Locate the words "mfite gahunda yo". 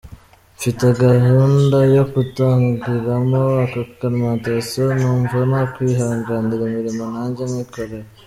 0.57-2.03